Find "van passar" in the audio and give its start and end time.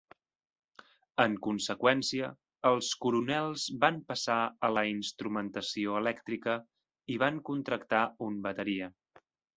3.83-4.39